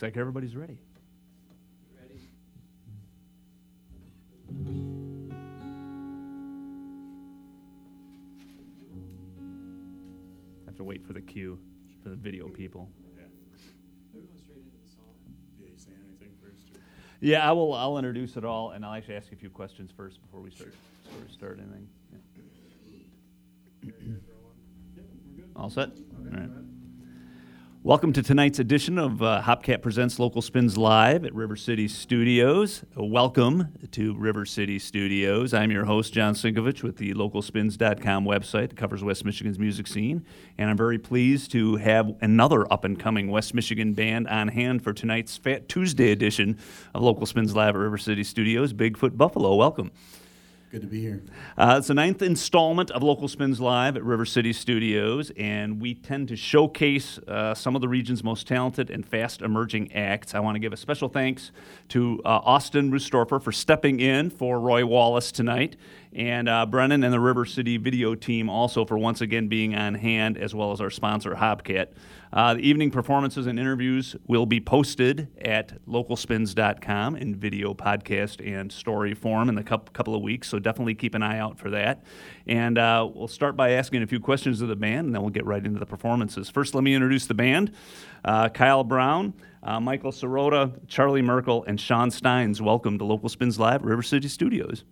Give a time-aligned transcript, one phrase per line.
[0.00, 0.78] Looks like everybody's ready.
[1.94, 2.22] Ready.
[10.64, 11.58] Have to wait for the cue
[12.02, 12.88] for the video people.
[17.20, 17.74] Yeah, I will.
[17.74, 20.50] I'll introduce it all, and I'll actually ask you a few questions first before we
[20.50, 20.72] start
[21.10, 21.86] sort of start anything.
[23.84, 24.14] Yeah.
[25.54, 25.90] All set.
[27.90, 32.84] Welcome to tonight's edition of uh, Hopcat Presents Local Spins Live at River City Studios.
[32.94, 35.52] Welcome to River City Studios.
[35.52, 40.24] I'm your host, John Sinkevics, with the localspins.com website that covers West Michigan's music scene.
[40.56, 44.84] And I'm very pleased to have another up and coming West Michigan band on hand
[44.84, 46.58] for tonight's Fat Tuesday edition
[46.94, 48.72] of Local Spins Live at River City Studios.
[48.72, 49.90] Bigfoot Buffalo, welcome.
[50.70, 51.20] Good to be here.
[51.58, 55.94] Uh, it's the ninth installment of Local Spins Live at River City Studios, and we
[55.94, 60.32] tend to showcase uh, some of the region's most talented and fast emerging acts.
[60.32, 61.50] I want to give a special thanks
[61.88, 65.74] to uh, Austin Rustorfer for stepping in for Roy Wallace tonight,
[66.12, 69.96] and uh, Brennan and the River City video team also for once again being on
[69.96, 71.88] hand, as well as our sponsor, Hopcat.
[72.32, 78.70] Uh, the evening performances and interviews will be posted at localspins.com in video, podcast, and
[78.70, 80.48] story form in a couple of weeks.
[80.48, 82.04] So definitely keep an eye out for that.
[82.46, 85.30] And uh, we'll start by asking a few questions of the band, and then we'll
[85.30, 86.48] get right into the performances.
[86.48, 87.72] First, let me introduce the band
[88.24, 92.62] uh, Kyle Brown, uh, Michael Sirota, Charlie Merkel, and Sean Steins.
[92.62, 94.84] Welcome to Local Spins Live, River City Studios.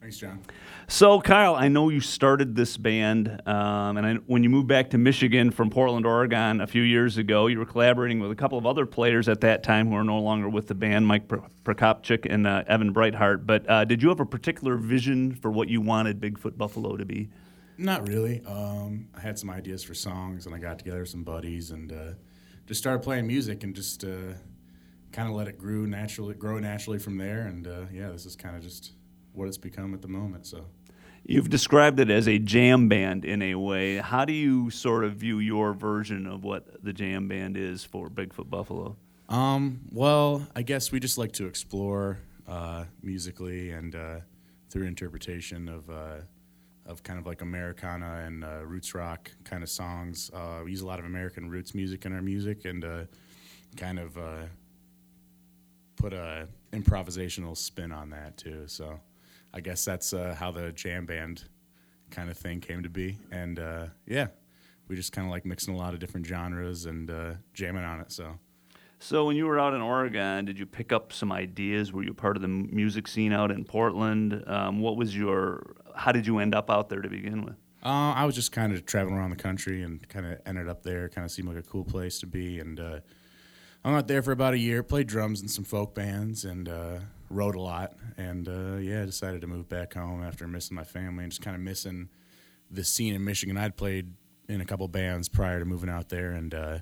[0.00, 0.40] Thanks, John.
[0.88, 4.90] So, Kyle, I know you started this band, um, and I, when you moved back
[4.90, 8.56] to Michigan from Portland, Oregon, a few years ago, you were collaborating with a couple
[8.56, 12.32] of other players at that time who are no longer with the band, Mike Prokopchik
[12.32, 13.44] and uh, Evan Breithart.
[13.44, 17.04] But uh, did you have a particular vision for what you wanted Bigfoot Buffalo to
[17.04, 17.30] be?
[17.76, 18.42] Not really.
[18.46, 22.12] Um, I had some ideas for songs, and I got together some buddies and uh,
[22.66, 24.34] just started playing music and just uh,
[25.10, 27.48] kind of let it grow naturally, grow naturally from there.
[27.48, 28.92] And uh, yeah, this is kind of just
[29.32, 30.46] what it's become at the moment.
[30.46, 30.66] So.
[31.28, 33.96] You've described it as a jam band in a way.
[33.96, 38.08] How do you sort of view your version of what the jam band is for
[38.08, 38.96] Bigfoot Buffalo?
[39.28, 44.20] Um, well, I guess we just like to explore uh, musically and uh,
[44.70, 46.20] through interpretation of uh,
[46.86, 50.30] of kind of like Americana and uh, roots rock kind of songs.
[50.32, 53.02] Uh, we use a lot of American roots music in our music and uh,
[53.76, 54.16] kind of
[55.96, 58.62] put a improvisational spin on that too.
[58.68, 59.00] So.
[59.56, 61.44] I guess that's uh, how the jam band
[62.10, 63.18] kind of thing came to be.
[63.32, 64.26] And uh, yeah,
[64.86, 68.00] we just kind of like mixing a lot of different genres and uh, jamming on
[68.00, 68.12] it.
[68.12, 68.38] So.
[68.98, 71.90] So when you were out in Oregon, did you pick up some ideas?
[71.90, 74.44] Were you part of the music scene out in Portland?
[74.46, 75.74] Um, what was your?
[75.94, 77.56] How did you end up out there to begin with?
[77.82, 80.82] Uh, I was just kind of traveling around the country and kind of ended up
[80.82, 81.08] there.
[81.08, 83.00] Kind of seemed like a cool place to be, and uh,
[83.84, 84.82] I'm out there for about a year.
[84.82, 86.98] Played drums in some folk bands, and uh,
[87.30, 90.84] wrote a lot, and uh, yeah, I decided to move back home after missing my
[90.84, 92.08] family and just kind of missing
[92.70, 93.56] the scene in Michigan.
[93.56, 94.12] I'd played
[94.48, 96.78] in a couple bands prior to moving out there, and uh,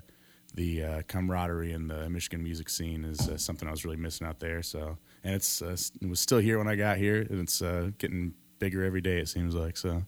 [0.53, 4.27] the uh, camaraderie in the Michigan music scene is uh, something I was really missing
[4.27, 4.61] out there.
[4.61, 7.91] So, and it's uh, it was still here when I got here, and it's uh,
[7.97, 9.19] getting bigger every day.
[9.19, 10.03] It seems like so.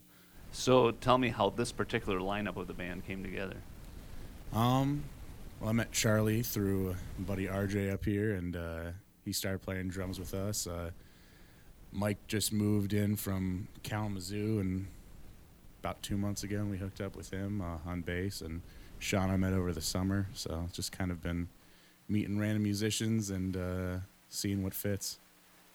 [0.52, 3.58] So, tell me how this particular lineup of the band came together.
[4.54, 5.04] Um,
[5.60, 8.56] well, I met Charlie through buddy RJ up here, and
[9.28, 10.66] he started playing drums with us.
[10.68, 10.90] Uh,
[11.92, 14.88] Mike just moved in from Kalamazoo, and
[15.82, 18.40] about two months ago, we hooked up with him uh, on bass.
[18.40, 18.62] And
[19.00, 21.50] Sean I met over the summer, so it's just kind of been
[22.08, 23.98] meeting random musicians and uh,
[24.30, 25.20] seeing what fits.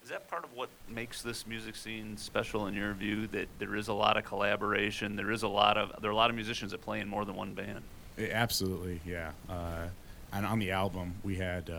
[0.01, 3.27] Is that part of what makes this music scene special in your view?
[3.27, 5.15] That there is a lot of collaboration.
[5.15, 7.23] There is a lot of there are a lot of musicians that play in more
[7.23, 7.83] than one band.
[8.17, 9.31] It, absolutely, yeah.
[9.47, 9.87] Uh,
[10.33, 11.69] and on the album, we had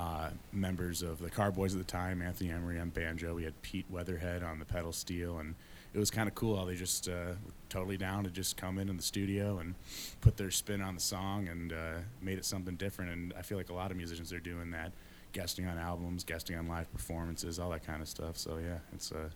[0.00, 3.34] uh, members of the Carboys at the time, Anthony Emery on banjo.
[3.34, 5.54] We had Pete Weatherhead on the pedal steel, and
[5.92, 8.78] it was kind of cool how they just uh, were totally down to just come
[8.78, 9.74] in in the studio and
[10.22, 13.10] put their spin on the song and uh, made it something different.
[13.10, 14.92] And I feel like a lot of musicians are doing that,
[15.34, 18.38] guesting on albums, guesting on live performances, all that kind of stuff.
[18.38, 19.30] So yeah, it's a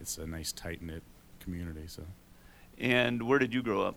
[0.00, 1.02] it's a nice tight knit
[1.40, 1.88] community.
[1.88, 2.04] So.
[2.78, 3.96] And where did you grow up?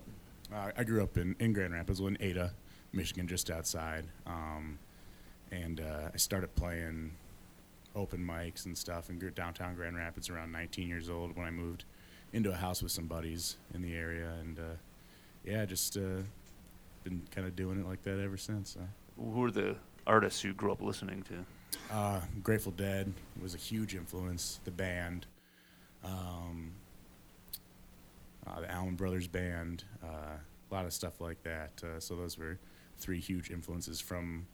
[0.53, 2.51] Uh, I grew up in, in Grand Rapids, in Ada,
[2.91, 4.05] Michigan, just outside.
[4.25, 4.79] Um,
[5.51, 7.11] and uh, I started playing
[7.95, 11.85] open mics and stuff in downtown Grand Rapids around 19 years old when I moved
[12.33, 14.77] into a house with some buddies in the area, and uh,
[15.43, 16.21] yeah, just uh,
[17.03, 18.71] been kind of doing it like that ever since.
[18.71, 18.81] So.
[19.17, 19.75] Who are the
[20.05, 21.95] artists you grew up listening to?
[21.95, 23.11] Uh, Grateful Dead
[23.41, 24.59] was a huge influence.
[24.63, 25.25] The band,
[26.03, 26.71] um,
[28.45, 30.37] uh, the Allman Brothers Band, uh,
[30.71, 31.71] a lot of stuff like that.
[31.99, 32.59] so those were
[32.99, 34.45] three huge influences from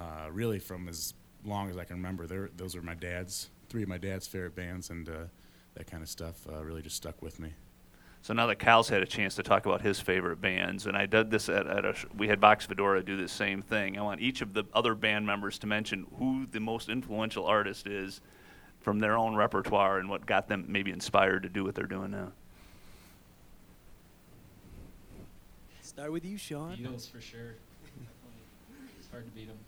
[0.00, 1.14] uh, really from as
[1.44, 2.26] long as I can remember.
[2.26, 5.12] They're, those are my dad's, three of my dad's favorite bands, and uh,
[5.74, 7.52] that kind of stuff uh, really just stuck with me.
[8.22, 11.06] So now that Kyle's had a chance to talk about his favorite bands, and I
[11.06, 13.98] did this at, at a, we had Vox Vidorra do the same thing.
[13.98, 17.86] I want each of the other band members to mention who the most influential artist
[17.86, 18.20] is
[18.80, 22.10] from their own repertoire and what got them maybe inspired to do what they're doing
[22.10, 22.32] now.
[25.80, 26.76] Start with you, Sean.
[26.76, 27.54] Beatles for sure.
[28.98, 29.58] it's hard to beat them.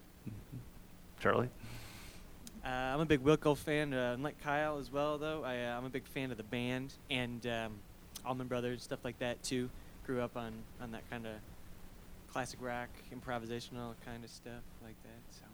[1.23, 1.49] Charlie?
[2.65, 5.45] Uh, I'm a big Wilco fan, uh, like Kyle as well, though.
[5.45, 7.73] I, uh, I'm a big fan of the band and um,
[8.27, 9.71] Allman Brothers, stuff like that, too.
[10.05, 11.33] Grew up on, on that kind of
[12.33, 15.21] classic rock, improvisational kind of stuff like that.
[15.31, 15.45] So.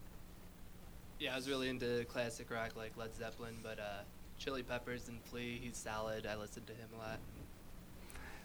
[1.18, 4.02] Yeah, I was really into classic rock like Led Zeppelin, but uh,
[4.38, 6.26] Chili Peppers and Flea, he's solid.
[6.26, 7.18] I listened to him a lot.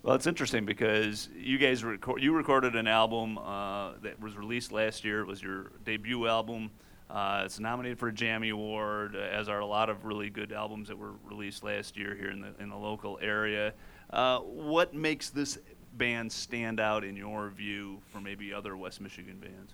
[0.01, 4.73] Well, it's interesting because you guys record, you recorded an album uh, that was released
[4.73, 5.21] last year.
[5.21, 6.71] It was your debut album.
[7.09, 10.51] Uh, it's nominated for a Jammie Award, uh, as are a lot of really good
[10.51, 13.73] albums that were released last year here in the in the local area.
[14.09, 15.59] Uh, what makes this
[15.97, 19.73] band stand out in your view from maybe other West Michigan bands?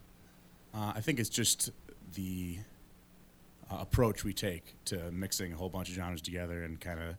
[0.74, 1.72] Uh, I think it's just
[2.14, 2.58] the
[3.72, 7.16] uh, approach we take to mixing a whole bunch of genres together and kind of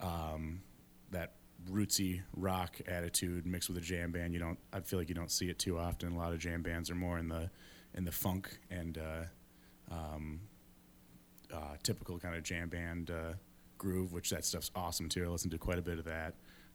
[0.00, 0.60] um,
[1.10, 1.32] that
[1.70, 4.32] rootsy rock attitude mixed with a jam band.
[4.32, 4.58] You don't.
[4.72, 6.12] I feel like you don't see it too often.
[6.12, 7.50] A lot of jam bands are more in the
[7.94, 10.40] in the funk and uh, um,
[11.52, 13.34] uh, typical kind of jam band uh,
[13.78, 15.24] groove, which that stuff's awesome too.
[15.24, 16.34] I listen to quite a bit of that.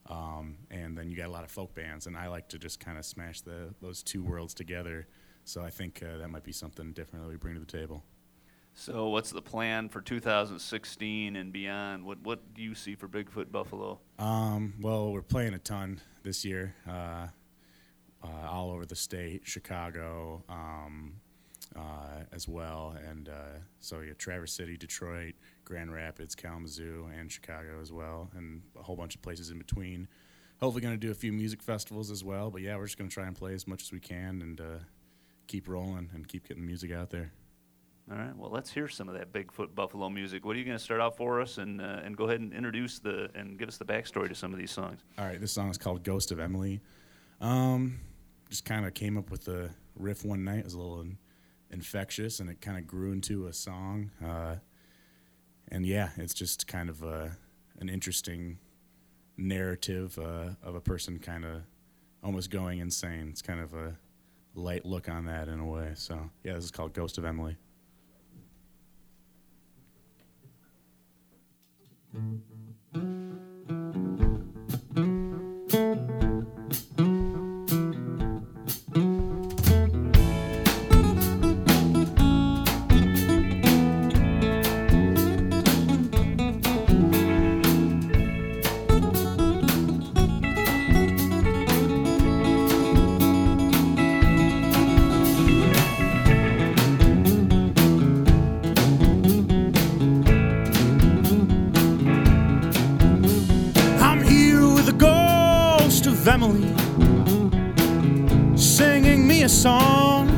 [0.09, 2.79] Um, and then you got a lot of folk bands, and I like to just
[2.79, 5.07] kind of smash the those two worlds together.
[5.43, 8.03] So I think uh, that might be something different that we bring to the table.
[8.73, 12.05] So, what's the plan for 2016 and beyond?
[12.05, 13.99] What what do you see for Bigfoot Buffalo?
[14.17, 17.27] Um, well, we're playing a ton this year, uh,
[18.23, 21.13] uh, all over the state, Chicago um,
[21.75, 25.35] uh, as well, and uh, so yeah, Traverse City, Detroit,
[25.65, 30.07] Grand Rapids, Kalamazoo, and Chicago as well, and a whole bunch of places in between.
[30.59, 32.51] Hopefully, going to do a few music festivals as well.
[32.51, 34.59] But yeah, we're just going to try and play as much as we can and
[34.59, 34.79] uh,
[35.47, 37.31] keep rolling and keep getting music out there.
[38.11, 38.35] All right.
[38.35, 40.43] Well, let's hear some of that Bigfoot Buffalo music.
[40.43, 42.51] What are you going to start out for us, and uh, and go ahead and
[42.51, 45.01] introduce the and give us the backstory to some of these songs.
[45.17, 45.39] All right.
[45.39, 46.81] This song is called "Ghost of Emily."
[47.39, 47.99] Um,
[48.49, 50.59] just kind of came up with the riff one night.
[50.59, 51.17] It was a little in,
[51.71, 54.11] infectious, and it kind of grew into a song.
[54.23, 54.55] Uh,
[55.69, 57.37] and yeah, it's just kind of a,
[57.79, 58.57] an interesting
[59.37, 61.61] narrative uh, of a person kind of
[62.23, 63.27] almost going insane.
[63.29, 63.95] It's kind of a
[64.55, 65.91] light look on that in a way.
[65.95, 67.55] So yeah, this is called "Ghost of Emily."
[72.15, 72.41] I'm
[106.41, 106.73] Emily,
[108.55, 110.29] singing me a song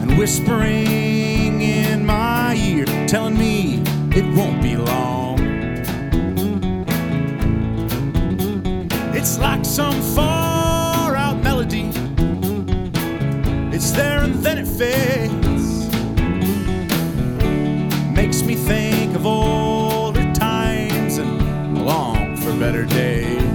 [0.00, 3.82] and whispering in my ear, telling me
[4.16, 5.38] it won't be long.
[9.14, 11.90] It's like some far out melody,
[13.76, 15.90] it's there and then it fades
[18.10, 19.73] makes me think of older
[22.58, 23.53] better days.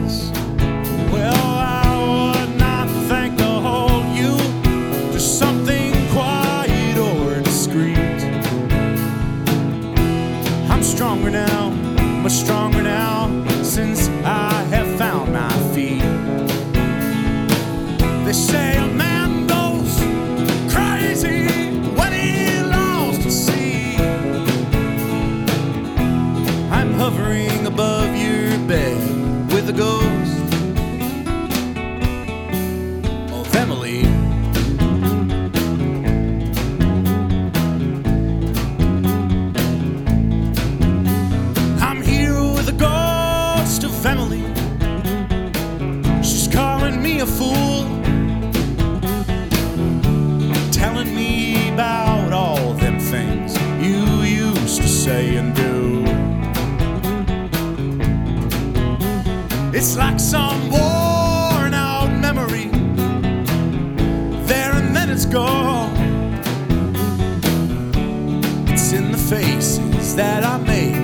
[70.19, 70.97] That I make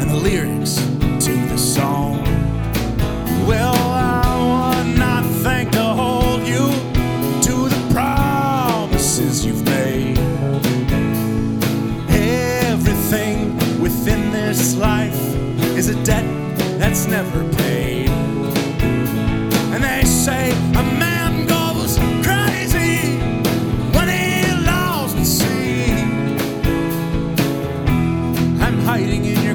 [0.00, 0.74] and the lyrics
[1.24, 2.22] to the song.
[3.48, 6.64] Well, I would not think to hold you
[7.46, 10.18] to the promises you've made.
[12.10, 15.22] Everything within this life
[15.78, 16.26] is a debt
[16.78, 17.81] that's never paid.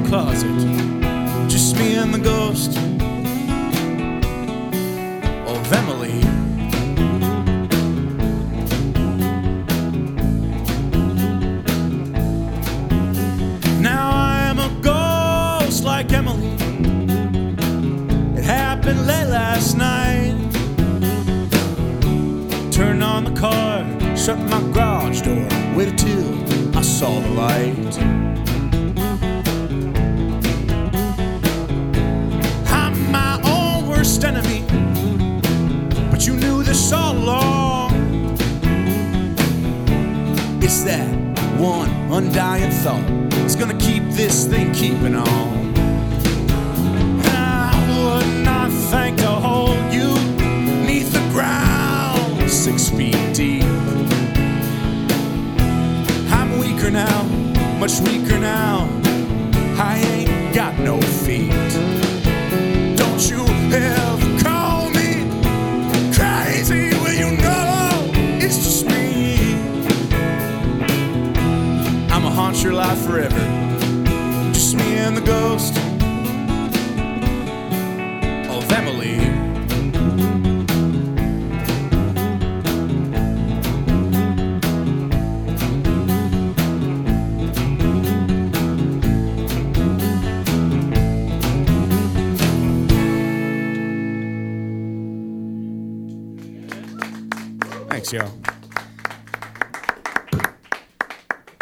[0.07, 0.47] Closet,
[1.49, 2.77] just me and the ghost
[5.47, 6.36] of Emily.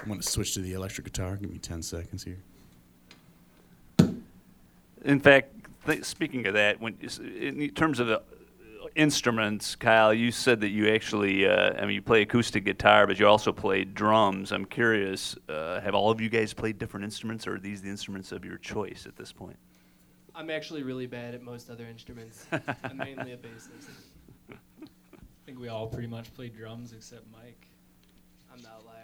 [0.05, 1.35] I'm gonna switch to the electric guitar.
[1.35, 2.38] Give me 10 seconds here.
[5.03, 5.51] In fact,
[5.88, 6.95] th- speaking of that, when
[7.39, 8.21] in terms of the
[8.93, 13.19] instruments, Kyle, you said that you actually, uh, I mean, you play acoustic guitar, but
[13.19, 14.51] you also play drums.
[14.51, 17.89] I'm curious, uh, have all of you guys played different instruments, or are these the
[17.89, 19.57] instruments of your choice at this point?
[20.35, 22.45] I'm actually really bad at most other instruments.
[22.83, 23.89] I'm mainly a bassist.
[24.51, 24.55] I
[25.47, 27.67] think we all pretty much play drums except Mike.
[28.53, 28.94] I'm the outlier.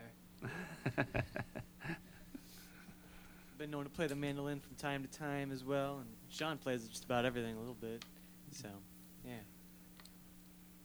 [0.98, 1.06] I've
[3.58, 6.88] been known to play the mandolin from time to time as well, and Sean plays
[6.88, 8.04] just about everything a little bit.
[8.52, 8.68] So,
[9.26, 9.34] yeah.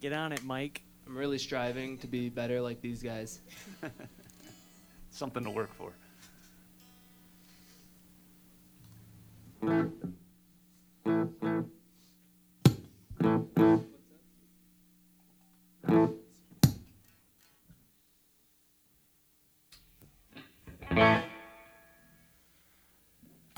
[0.01, 0.83] Get on it, Mike.
[1.07, 3.41] I'm really striving to be better like these guys.
[5.11, 5.93] Something to work for.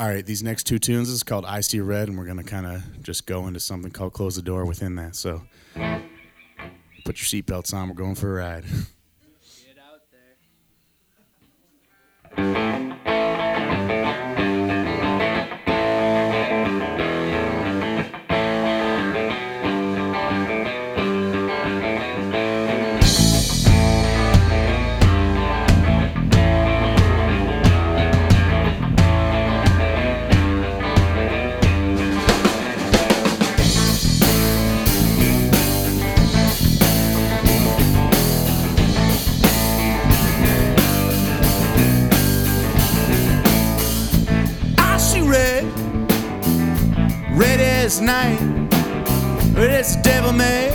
[0.01, 2.67] All right, these next two tunes is called I See Red, and we're gonna kind
[2.67, 5.17] of just go into something called Close the Door within that.
[5.17, 5.43] So,
[5.75, 7.89] put your seatbelts on.
[7.89, 8.65] We're going for a ride.
[48.01, 48.39] night,
[49.55, 50.71] red as the devil may,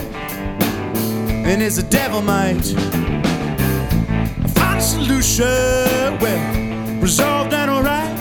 [1.46, 2.74] and as a devil might.
[4.44, 5.46] I find a solution,
[6.20, 8.18] well, resolved and alright.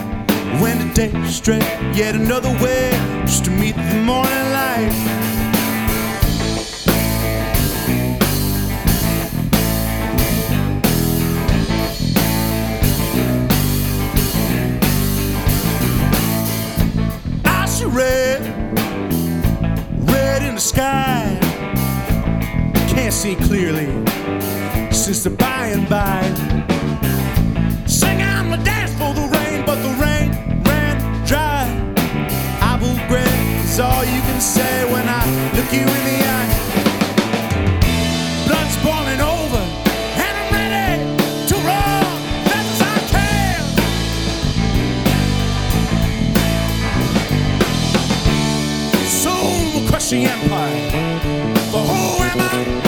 [0.60, 1.62] When the day straight,
[1.94, 2.90] yet another way,
[3.22, 5.21] just to meet the morning light.
[23.22, 23.86] see clearly
[24.90, 26.20] since the by and by.
[27.86, 30.28] Sing on the dance for the rain, but the rain
[30.64, 31.64] ran dry.
[32.60, 33.28] I will grin
[33.62, 35.24] is all you can say when I
[35.54, 36.50] look you in the eye.
[38.48, 39.62] Blood's boiling over,
[40.24, 40.98] and I'm ready
[41.46, 42.18] to run roar.
[42.58, 43.62] as I can.
[49.22, 50.90] Soon we'll crush the empire.
[51.70, 52.81] but who am I?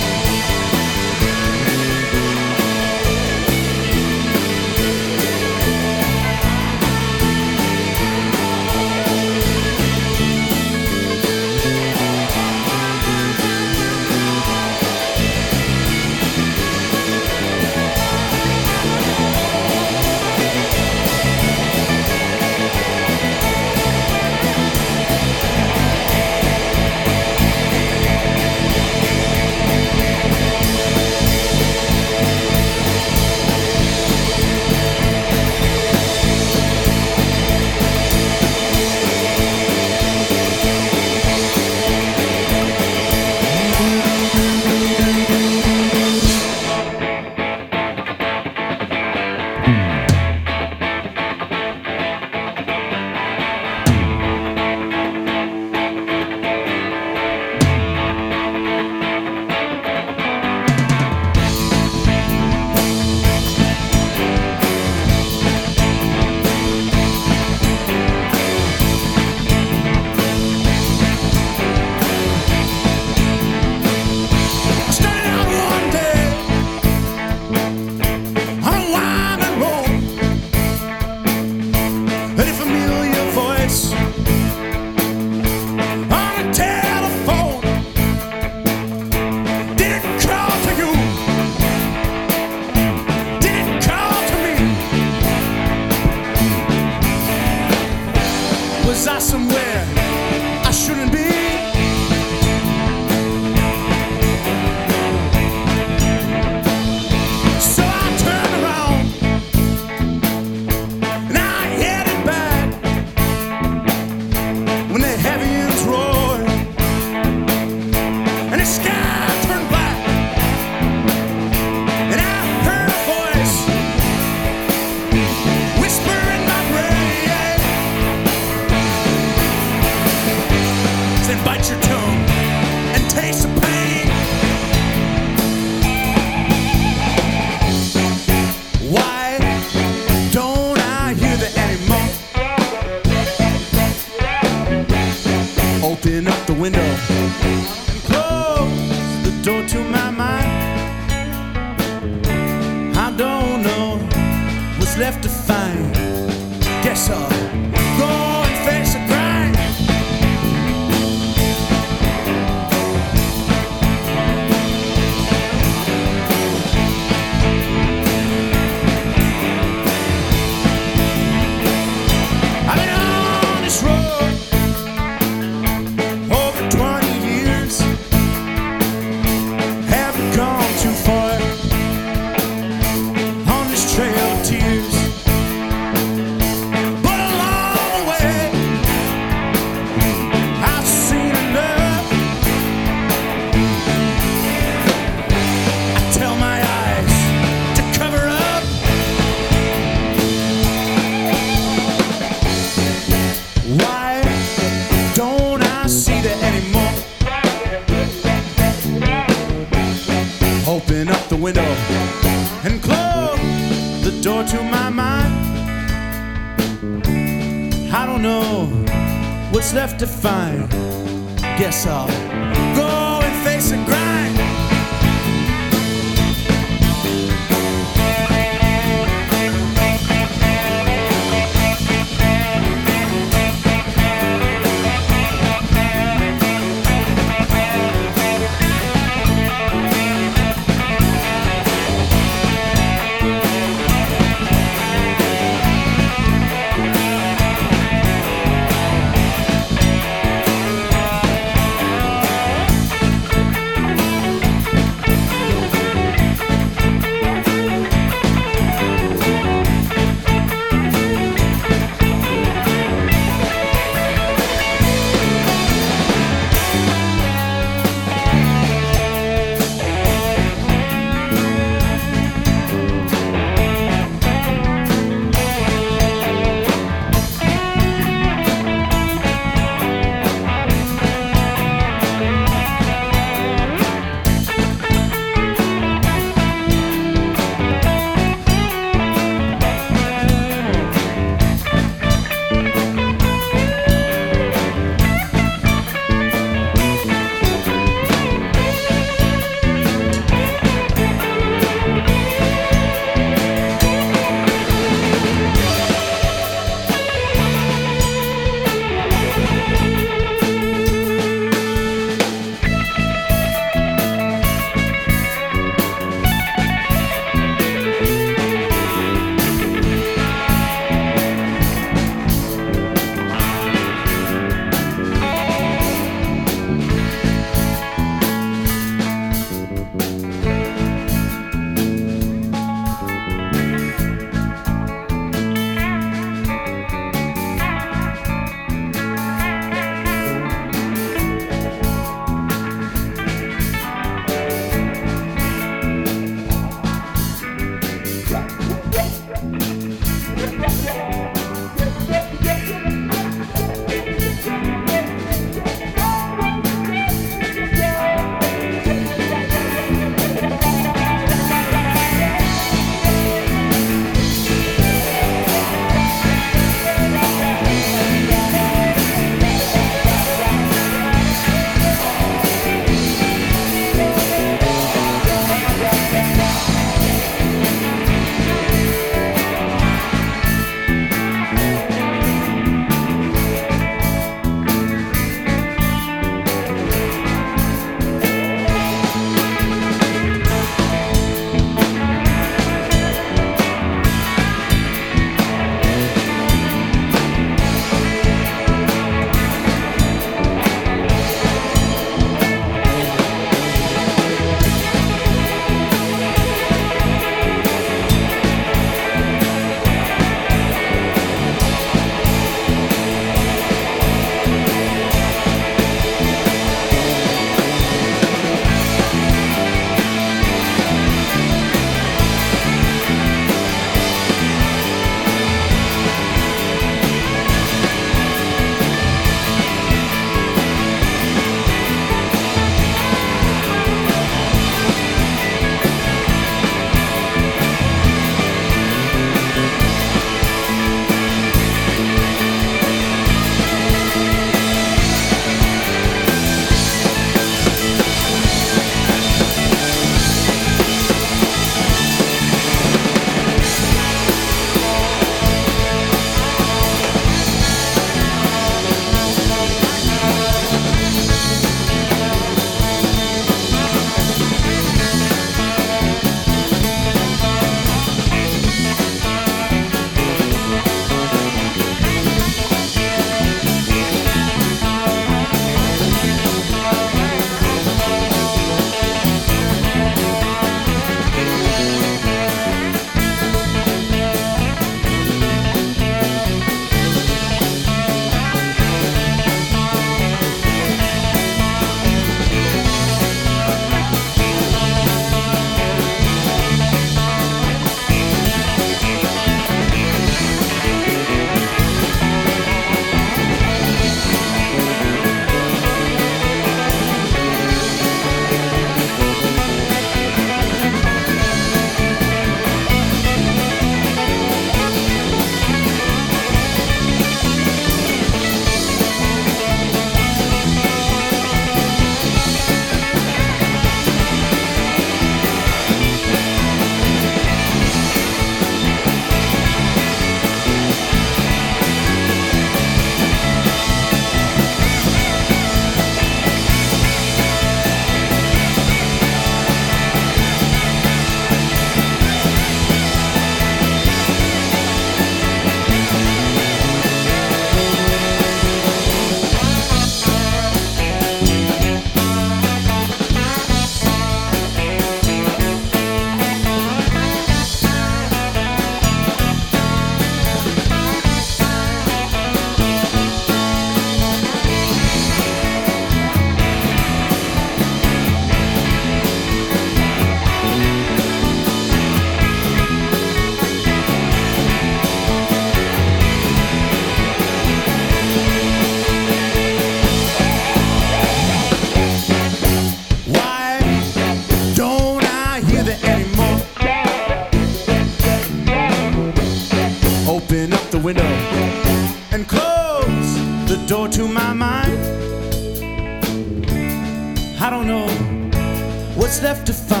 [599.41, 600.00] Left to find.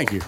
[0.00, 0.20] Thank you.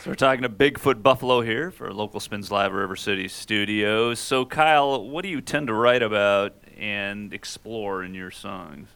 [0.00, 4.20] So we're talking to Bigfoot Buffalo here for local Spins Live River City Studios.
[4.20, 8.88] So Kyle, what do you tend to write about and explore in your songs?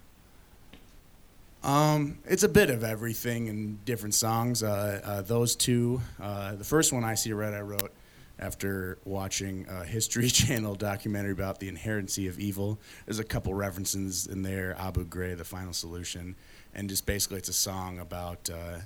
[1.65, 4.63] Um, it's a bit of everything in different songs.
[4.63, 7.93] Uh, uh, those two, uh, the first one I See Red, I wrote
[8.39, 12.79] after watching a History Channel documentary about the inherency of evil.
[13.07, 16.37] There's a couple references in there, Abu Ghraib, The Final Solution,
[16.75, 18.79] and just basically it's a song about uh,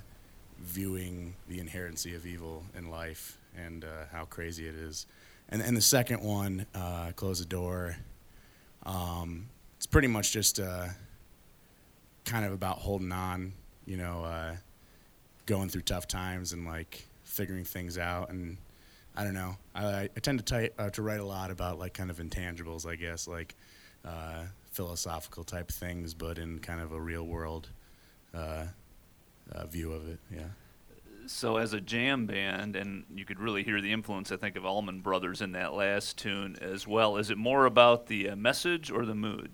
[0.59, 5.05] viewing the inherency of evil in life and uh, how crazy it is.
[5.49, 7.97] And, and the second one, uh, Close the Door,
[8.85, 10.59] um, it's pretty much just.
[10.59, 10.87] Uh,
[12.25, 13.53] kind of about holding on,
[13.85, 14.55] you know, uh,
[15.45, 18.29] going through tough times and like figuring things out.
[18.29, 18.57] And
[19.15, 21.93] I don't know, I, I tend to ty- uh, to write a lot about like
[21.93, 23.55] kind of intangibles, I guess, like
[24.05, 27.69] uh, philosophical type things, but in kind of a real world
[28.33, 28.65] uh,
[29.51, 30.19] uh, view of it.
[30.33, 30.47] Yeah.
[31.27, 34.65] So as a jam band, and you could really hear the influence, I think, of
[34.65, 37.17] Allman Brothers in that last tune as well.
[37.17, 39.51] Is it more about the uh, message or the mood?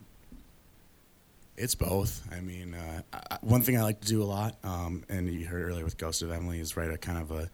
[1.58, 2.26] It's both.
[2.32, 5.46] I mean, uh, I, one thing I like to do a lot, um, and you
[5.46, 7.50] heard earlier with Ghost of Emily, is write a kind of a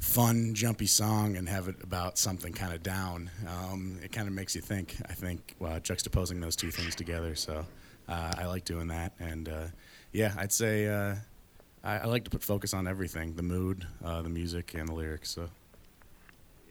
[0.00, 3.30] fun, jumpy song and have it about something kind of down.
[3.46, 4.96] Um, it kind of makes you think.
[5.08, 7.34] I think uh, juxtaposing those two things together.
[7.34, 7.64] So
[8.08, 9.66] uh, I like doing that, and uh,
[10.12, 11.14] yeah, I'd say uh,
[11.84, 14.94] I, I like to put focus on everything: the mood, uh, the music, and the
[14.94, 15.30] lyrics.
[15.30, 15.48] So.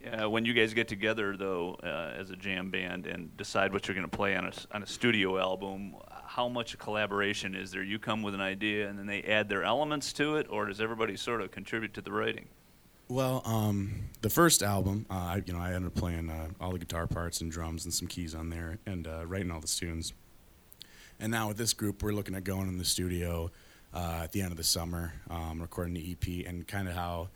[0.02, 3.86] Yeah, when you guys get together though, uh, as a jam band and decide what
[3.86, 5.94] you're going to play on a on a studio album,
[6.26, 7.84] how much collaboration is there?
[7.84, 10.80] You come with an idea and then they add their elements to it, or does
[10.80, 12.48] everybody sort of contribute to the writing?
[13.12, 16.74] Well, um, the first album, uh, I, you know, I ended up playing uh, all
[16.74, 19.68] the guitar parts and drums and some keys on there, and uh, writing all the
[19.68, 20.14] tunes.
[21.20, 23.50] And now with this group, we're looking at going in the studio
[23.96, 27.30] uh, at the end of the summer, um, recording the EP, and kind of how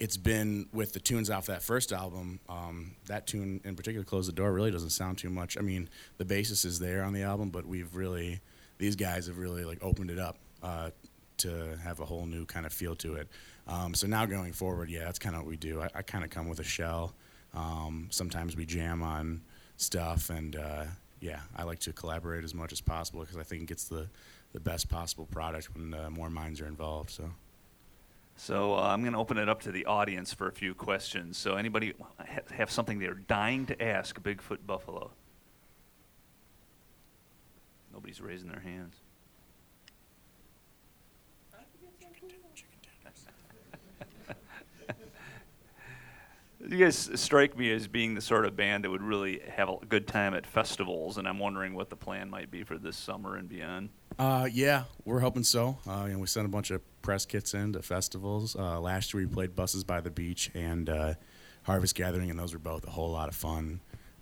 [0.00, 2.40] it's been with the tunes off that first album.
[2.48, 5.56] Um, that tune in particular, "Close the Door," really doesn't sound too much.
[5.56, 8.40] I mean, the basis is there on the album, but we've really,
[8.78, 10.90] these guys have really like opened it up uh,
[11.38, 13.28] to have a whole new kind of feel to it.
[13.66, 15.80] Um, so now going forward, yeah, that's kind of what we do.
[15.80, 17.14] I, I kind of come with a shell.
[17.54, 19.42] Um, sometimes we jam on
[19.76, 20.84] stuff, and uh,
[21.20, 24.08] yeah, I like to collaborate as much as possible because I think it gets the
[24.52, 27.10] the best possible product when uh, more minds are involved.
[27.10, 27.30] So.
[28.36, 31.36] So uh, I'm going to open it up to the audience for a few questions.
[31.36, 35.10] So anybody ha- have something they're dying to ask Bigfoot Buffalo?
[37.92, 38.96] Nobody's raising their hands.
[46.68, 49.76] You guys strike me as being the sort of band that would really have a
[49.86, 53.36] good time at festivals, and I'm wondering what the plan might be for this summer
[53.36, 53.90] and beyond.
[54.18, 55.78] Uh, yeah, we're hoping so.
[55.88, 58.54] Uh, you know, we sent a bunch of press kits in to festivals.
[58.54, 61.14] Uh, last year we played Buses by the Beach and uh,
[61.64, 63.80] Harvest Gathering, and those were both a whole lot of fun.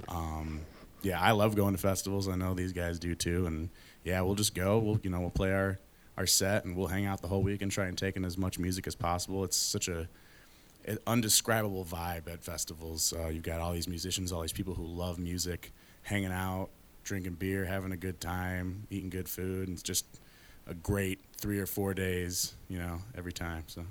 [0.09, 0.63] Um,
[1.03, 2.29] yeah, I love going to festivals.
[2.29, 3.69] I know these guys do too, and
[4.05, 4.79] yeah, we'll just go.
[4.79, 5.79] We'll you know we'll play our
[6.17, 8.37] our set and we'll hang out the whole week and try and take in as
[8.37, 9.43] much music as possible.
[9.43, 10.09] It's such a
[10.91, 13.15] an undescribable vibe at festivals.
[13.17, 15.73] Uh, you've got all these musicians, all these people who love music,
[16.03, 16.69] hanging out,
[17.05, 20.05] drinking beer, having a good time, eating good food, and it's just
[20.67, 23.63] a great three or four days, you know, every time.
[23.69, 23.85] So.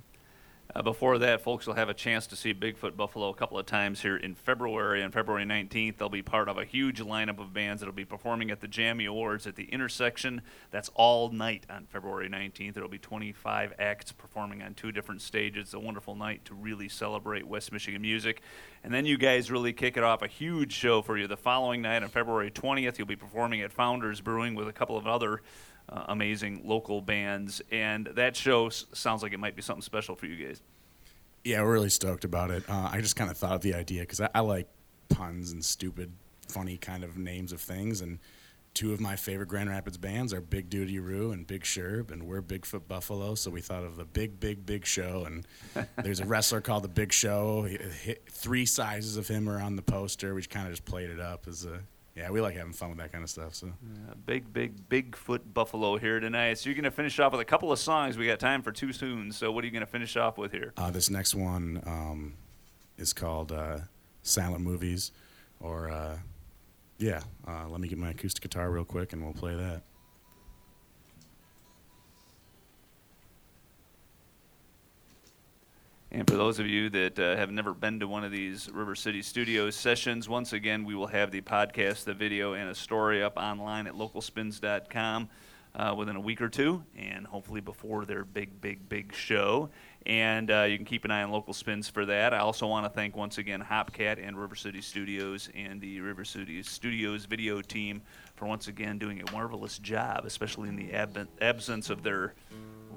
[0.76, 3.66] Uh, before that, folks will have a chance to see Bigfoot Buffalo a couple of
[3.66, 5.02] times here in February.
[5.02, 8.06] On February 19th, they'll be part of a huge lineup of bands that will be
[8.06, 10.44] performing at the Jammie Awards at the intersection.
[10.70, 12.76] That's all night on February 19th.
[12.76, 15.64] There will be 25 acts performing on two different stages.
[15.64, 18.44] It's a wonderful night to really celebrate West Michigan music.
[18.84, 21.82] And then you guys really kick it off a huge show for you the following
[21.82, 23.00] night on February 20th.
[23.00, 25.42] You'll be performing at Founders Brewing with a couple of other
[25.92, 30.16] uh, amazing local bands, and that show s- sounds like it might be something special
[30.16, 30.62] for you guys.
[31.44, 32.64] Yeah, we're really stoked about it.
[32.70, 34.68] Uh, I just kind of thought of the idea because I, I like
[35.10, 36.12] puns and stupid,
[36.48, 38.02] funny kind of names of things.
[38.02, 38.20] And
[38.74, 42.24] two of my favorite Grand Rapids bands are Big Dudee Roo and Big Sherb, and
[42.24, 43.36] we're Bigfoot Buffalo.
[43.36, 45.26] So we thought of the Big, Big, Big Show.
[45.26, 45.48] And
[46.04, 47.64] there's a wrestler called the Big Show.
[47.64, 50.36] He, he, three sizes of him are on the poster.
[50.36, 51.80] We kind of just played it up as a.
[52.20, 53.56] Yeah, we like having fun with that kind of stuff.
[53.56, 56.58] So Uh, big, big, Bigfoot Buffalo here tonight.
[56.58, 58.18] So you're going to finish off with a couple of songs.
[58.18, 59.38] We got time for two tunes.
[59.38, 60.74] So what are you going to finish off with here?
[60.76, 62.34] uh, this next one um,
[62.98, 63.78] is called uh,
[64.22, 65.14] Silent Movies,
[65.62, 66.18] or uh,
[66.98, 67.22] yeah.
[67.48, 69.84] Uh, let me get my acoustic guitar real quick, and we'll play that.
[76.12, 78.96] And for those of you that uh, have never been to one of these River
[78.96, 83.22] City Studios sessions, once again, we will have the podcast, the video, and a story
[83.22, 85.30] up online at localspins.com
[85.76, 89.70] uh, within a week or two, and hopefully before their big, big, big show.
[90.08, 92.34] And uh, you can keep an eye on Local Spins for that.
[92.34, 96.26] I also want to thank once again Hopcat and River City Studios and the River
[96.26, 98.02] City Studios video team
[98.36, 102.34] for once again doing a marvelous job, especially in the ab- absence of their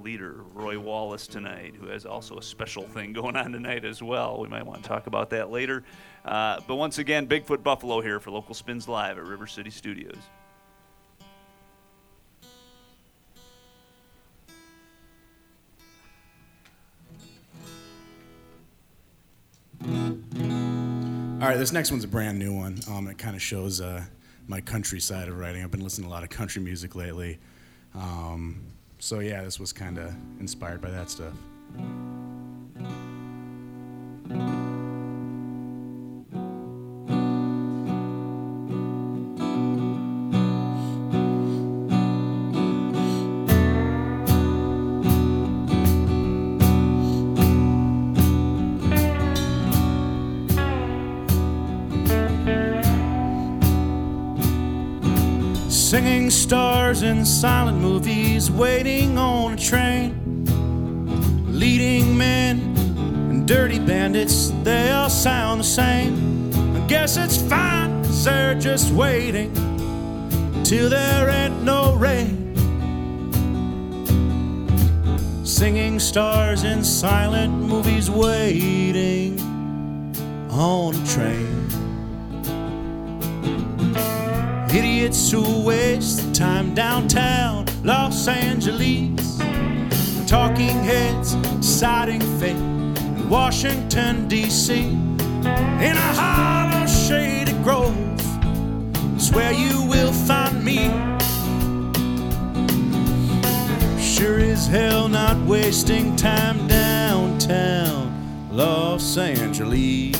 [0.02, 4.40] leader, Roy Wallace, tonight, who has also a special thing going on tonight as well.
[4.40, 5.84] We might want to talk about that later.
[6.24, 10.16] Uh, but once again, Bigfoot Buffalo here for Local Spins Live at River City Studios.
[21.42, 22.78] All right, this next one's a brand new one.
[22.88, 24.04] Um, it kind of shows uh,
[24.46, 25.64] my country side of writing.
[25.64, 27.40] I've been listening to a lot of country music lately.
[27.96, 28.71] Um,
[29.02, 31.34] so, yeah, this was kind of inspired by that stuff.
[56.52, 60.12] Stars in silent movies, waiting on a train.
[61.48, 62.60] Leading men
[63.30, 66.52] and dirty bandits, they all sound the same.
[66.76, 69.50] I guess it's fine, 'cause they're just waiting
[70.62, 72.52] till there ain't no rain.
[75.44, 79.40] Singing stars in silent movies, waiting
[80.50, 81.48] on a train.
[84.82, 89.38] Idiots who waste time downtown Los Angeles.
[90.26, 94.74] Talking heads deciding fate in Washington, D.C.
[94.74, 97.96] In a hollow shaded grove
[99.16, 100.88] is where you will find me.
[104.02, 110.16] Sure as hell not wasting time downtown Los Angeles.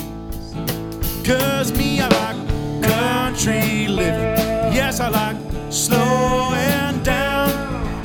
[1.25, 4.42] Cause me, I like country living.
[4.73, 5.37] Yes, I like
[5.69, 7.51] slowing down.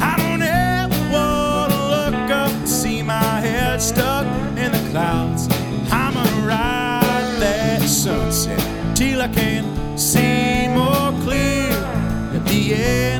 [0.00, 4.26] I don't ever wanna look up and see my head stuck
[4.58, 5.48] in the clouds.
[5.90, 8.60] I'ma ride that sunset
[8.94, 9.64] till I can
[9.96, 11.72] see more clear.
[12.36, 13.17] At the end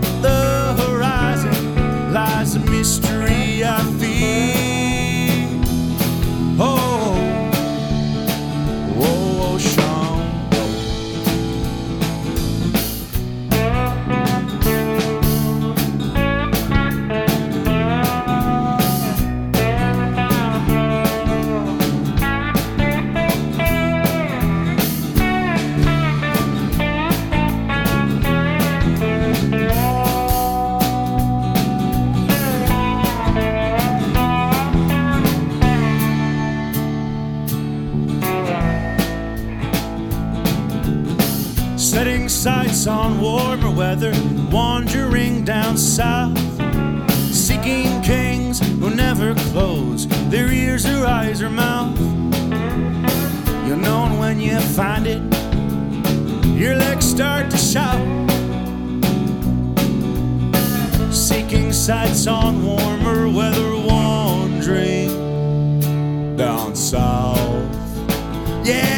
[42.89, 44.12] on warmer weather,
[44.51, 46.39] wandering down south,
[47.32, 51.99] seeking kings who never close their ears or eyes or mouth.
[53.66, 55.22] You'll know when you find it,
[56.59, 58.01] your legs start to shout.
[61.12, 65.11] Seeking sights on warmer weather, wandering
[66.36, 67.36] down south.
[68.66, 68.97] Yeah!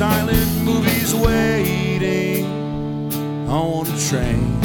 [0.00, 2.46] silent movies waiting
[3.46, 4.58] on a train.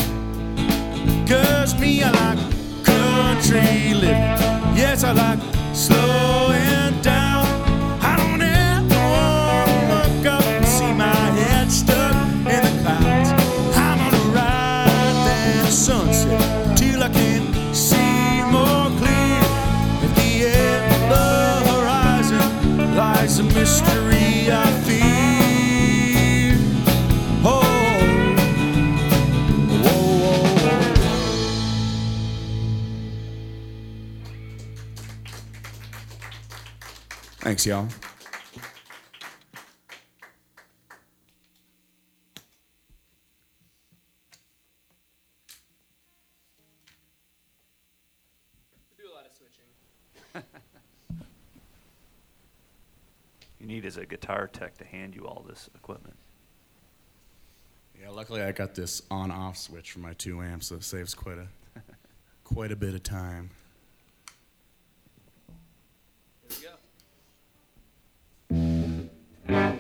[1.27, 2.39] Cause me, I like
[2.85, 4.77] country living.
[4.77, 5.39] Yes, I like
[5.73, 6.44] slow.
[37.55, 37.87] Thanks, y'all.
[53.57, 56.17] you need is a guitar tech to hand you all this equipment.
[57.97, 61.37] Yeah, luckily I got this on-off switch for my two amps, so it saves quite
[61.37, 61.47] a
[62.43, 63.51] quite a bit of time.
[69.49, 69.75] Yeah.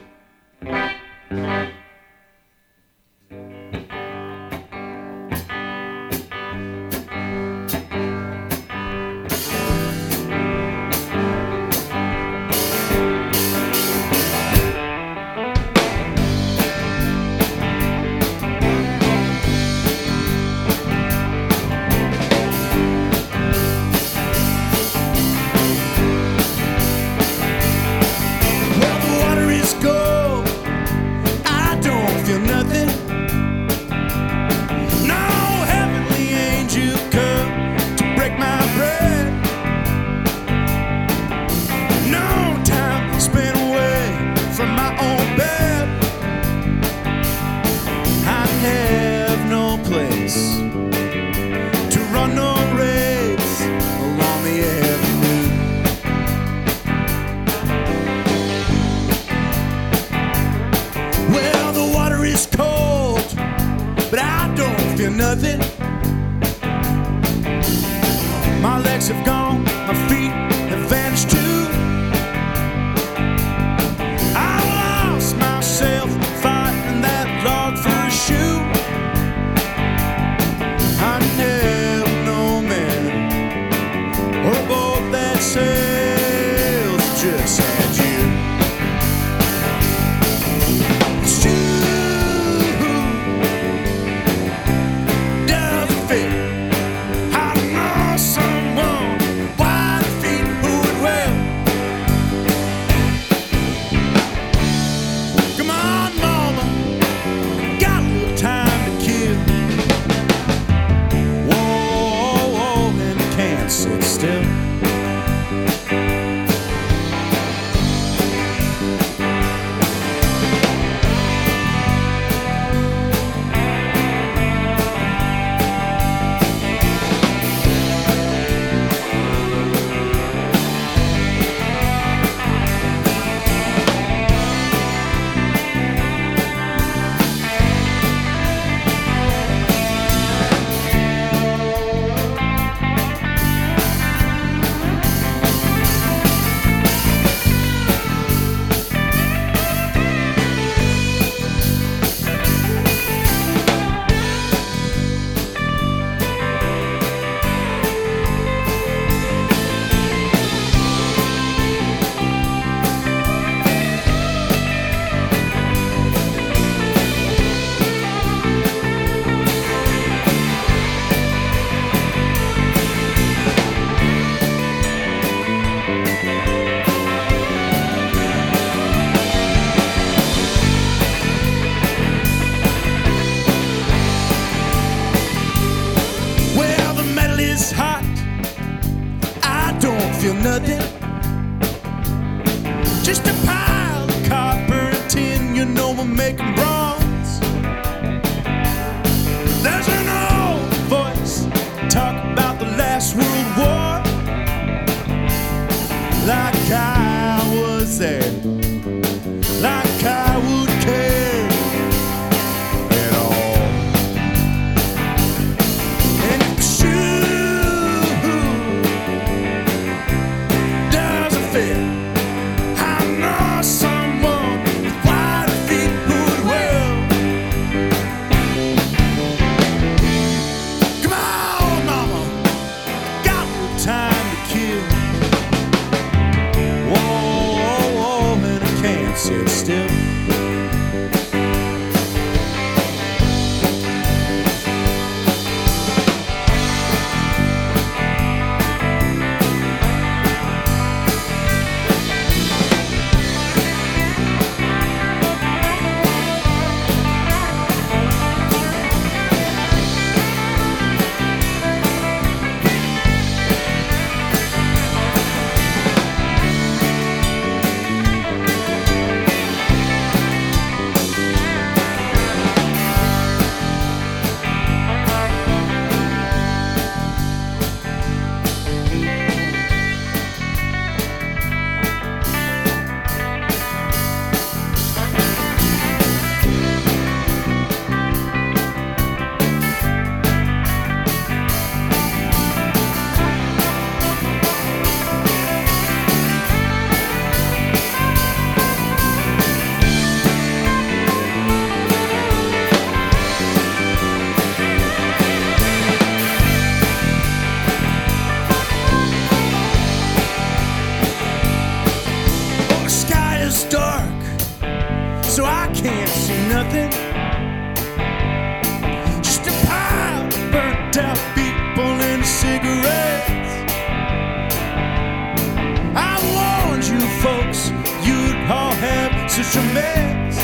[329.73, 330.37] Mess.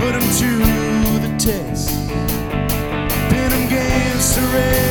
[0.00, 0.50] Put 'em to
[1.24, 1.90] the test,
[3.30, 4.85] pin 'em against the rest,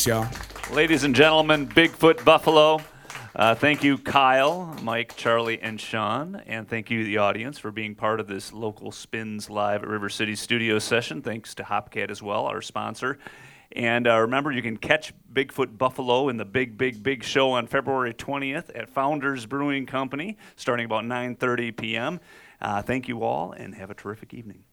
[0.00, 0.74] Thanks, y'all.
[0.74, 2.80] Ladies and gentlemen, Bigfoot Buffalo.
[3.36, 6.36] Uh, thank you, Kyle, Mike, Charlie, and Sean.
[6.46, 10.08] And thank you, the audience, for being part of this local Spins Live at River
[10.08, 11.20] City Studio session.
[11.20, 13.18] Thanks to Hopcat as well, our sponsor.
[13.72, 17.66] And uh, remember, you can catch Bigfoot Buffalo in the Big, Big, Big Show on
[17.66, 22.20] February 20th at Founders Brewing Company, starting about 9.30 p.m.
[22.62, 24.64] Uh, thank you all, and have a terrific evening.